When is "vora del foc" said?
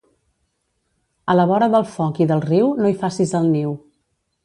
1.53-2.25